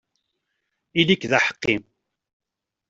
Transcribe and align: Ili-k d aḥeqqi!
Ili-k 0.99 1.23
d 1.31 1.31
aḥeqqi! 1.37 1.75